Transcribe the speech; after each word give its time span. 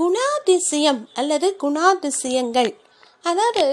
குணாதிசயம் 0.00 1.00
அல்லது 1.14 1.56
குணாதிசயங்கள். 1.62 2.70
அதாவது 3.22 3.64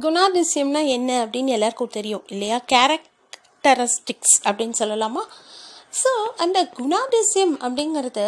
குணாதிசயம்னா 0.00 0.86
என்ன 0.86 1.10
அப்படின்னு 1.24 1.46
எல்லாருக்கும் 1.46 1.94
தெரியும் 1.98 2.24
இல்லையா? 2.26 2.60
கேரக்டரிஸ்டிக்ஸ் 2.72 4.36
அப்படின்னு 4.44 4.74
சொல்லலாமா? 4.78 5.22
ஸோ 6.02 6.10
அந்த 6.36 6.58
குணாதிசயம் 6.78 7.54
அப்படிங்கிறது 7.60 8.26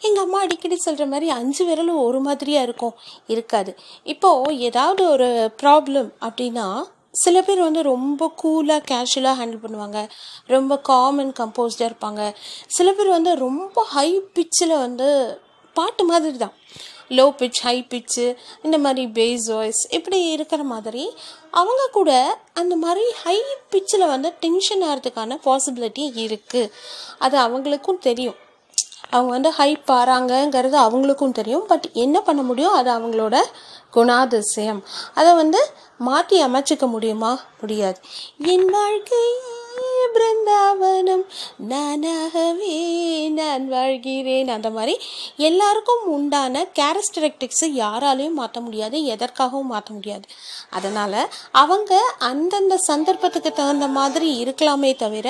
எங்கள் 0.00 0.22
அம்மா 0.22 0.38
அடிக்கடி 0.40 0.76
சொல்கிற 0.76 1.06
மாதிரி 1.06 1.28
அஞ்சு 1.30 1.62
விரலும் 1.64 2.02
ஒரு 2.02 2.20
மாதிரியாக 2.20 2.62
இருக்கும் 2.62 2.94
இருக்காது. 3.26 3.70
இப்போது 4.04 4.58
ஏதாவது 4.58 5.10
ஒரு 5.10 5.52
ப்ராப்ளம் 5.62 6.10
அப்படின்னா 6.20 6.66
சில 7.10 7.42
பேர் 7.42 7.60
வந்து 7.60 7.82
ரொம்ப 7.82 8.32
கூலாக 8.42 8.86
கேஷுவலாக 8.90 9.38
ஹேண்டில் 9.40 9.62
பண்ணுவாங்க. 9.62 10.08
ரொம்ப 10.46 10.78
காமன் 10.78 11.32
கம்போஸ்டாக 11.38 11.88
இருப்பாங்க. 11.90 12.34
சில 12.66 12.92
பேர் 12.92 13.08
வந்து 13.08 13.34
ரொம்ப 13.36 13.82
ஹை 13.82 14.08
பிச்சில் 14.34 14.74
வந்து 14.78 15.08
பாட்டு 15.78 16.04
மாதிரி 16.04 16.36
தான் 16.36 16.54
லோ 17.08 17.26
பிச் 17.40 17.60
ஹை 17.62 17.76
பிச்சு 17.82 18.36
இந்த 18.62 18.78
மாதிரி 18.78 19.06
பேஸ் 19.06 19.54
வாய்ஸ் 19.54 19.82
இப்படி 19.90 20.18
இருக்கிற 20.30 20.62
மாதிரி 20.62 21.04
அவங்க 21.50 21.88
கூட 21.92 22.10
அந்த 22.52 22.76
மாதிரி 22.76 23.04
ஹை 23.22 23.38
பிச்சில் 23.70 24.08
வந்து 24.08 24.34
டென்ஷன் 24.40 24.82
ஆகிறதுக்கான 24.82 25.38
பாசிபிலிட்டி 25.44 26.04
இருக்குது 26.26 26.70
அது 27.18 27.38
அவங்களுக்கும் 27.38 27.98
தெரியும். 27.98 28.34
அவங்க 29.10 29.30
வந்து 29.30 29.50
ஹை 29.50 29.70
பாறாங்கங்கிறது 29.86 30.76
அவங்களுக்கும் 30.86 31.32
தெரியும். 31.32 31.66
பட் 31.66 31.88
என்ன 31.92 32.20
பண்ண 32.20 32.42
முடியும்? 32.42 32.72
அது 32.72 32.90
அவங்களோட 32.90 33.36
குணாதிசயம். 33.92 34.82
அதை 35.14 35.34
வந்து 35.34 35.60
மாற்றி 35.98 36.44
அமைச்சிக்க 36.44 36.88
முடியுமா? 36.88 37.32
முடியாது. 37.60 38.00
என் 38.38 38.68
வாழ்க்கை 38.68 39.24
பிருந்தாவனம். 40.14 41.24
நானாக 41.56 42.47
நான் 43.58 43.68
வாழ்கிறேன் 43.68 44.48
அந்த 44.48 44.68
மாதிரி 44.70 44.94
எல்லாருக்கும் 45.36 46.02
உண்டான 46.06 46.62
கேரக்டரிஸ்டிக்ஸை 46.78 47.68
யாராலையும் 47.74 48.36
மாற்ற 48.40 48.60
முடியாது 48.60 48.96
எதற்காகவும் 49.04 49.70
மாற்ற 49.72 49.90
முடியாது. 49.94 50.26
அதனால் 50.70 51.16
அவங்க 51.52 51.92
அந்தந்த 52.18 52.74
சந்தர்ப்பத்துக்கு 52.88 53.50
தகுந்த 53.52 53.86
மாதிரி 53.88 54.28
இருக்கலாமே 54.44 54.90
தவிர 54.96 55.28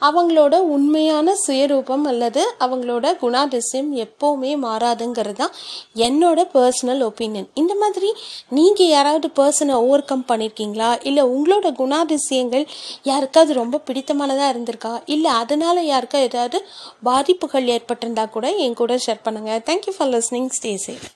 அவங்களோட 0.00 0.54
உண்மையான 0.74 1.34
சுயரூபம் 1.46 2.04
அல்லது 2.04 2.42
அவங்களோட 2.60 3.06
குணாதிசயம் 3.22 3.90
எப்போவுமே 4.04 4.52
மாறாதுங்கிறது 4.66 5.32
தான் 5.32 5.54
என்னோட 5.96 6.40
பர்சனல் 6.54 7.04
ஒப்பீனியன் 7.08 7.48
இந்த 7.54 7.74
மாதிரி 7.74 8.10
நீங்கள் 8.50 8.92
யாராவது 8.96 9.30
பர்சனை 9.36 9.76
ஓவர் 9.84 10.04
கம் 10.04 10.26
பண்ணியிருக்கீங்களா 10.28 10.90
இல்லை 11.02 11.24
உங்களோட 11.36 11.72
குணாதிசயங்கள் 11.82 12.66
யாருக்காவது 13.02 13.54
ரொம்ப 13.54 13.82
பிடித்தமானதாக 13.86 14.52
இருந்திருக்கா? 14.52 14.94
இல்லை 15.06 15.30
அதனால் 15.42 15.82
யாருக்கா 15.84 16.18
ஏதாவது 16.28 16.58
பாதிப்புகள் 17.02 17.68
ஏற்பட்டிருந்தா 17.72 18.24
கூட 18.30 18.48
என் 18.64 18.78
கூட 18.80 18.94
ஷேர் 19.04 19.24
பண்ணுங்கள் 19.26 19.62
thank you 19.66 19.94
for 19.96 20.10
listening 20.10 20.50
stay 20.56 20.72
safe 20.84 21.06